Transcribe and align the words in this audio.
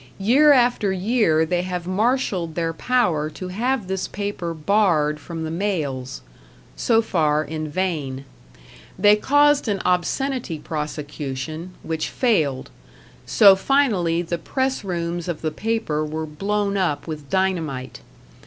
Year 0.17 0.51
after 0.51 0.91
year 0.91 1.45
they 1.45 1.61
have 1.61 1.85
marshalled 1.85 2.55
their 2.55 2.73
power 2.73 3.29
to 3.29 3.49
have 3.49 3.85
this 3.85 4.07
paper 4.07 4.51
barred 4.51 5.19
from 5.19 5.43
the 5.43 5.51
mails 5.51 6.23
so 6.75 7.03
far, 7.03 7.43
in 7.43 7.69
vain. 7.69 8.25
They 8.97 9.15
caused 9.15 9.67
an 9.67 9.79
obscenity 9.85 10.57
prosecution, 10.57 11.75
which 11.83 12.09
failed; 12.09 12.71
so 13.27 13.55
finally 13.55 14.23
the 14.23 14.39
press 14.39 14.83
rooms 14.83 15.27
of 15.27 15.43
the 15.43 15.51
paper 15.51 16.03
were 16.03 16.25
blown 16.25 16.77
up 16.77 17.05
with 17.05 17.29
dynamite. 17.29 17.99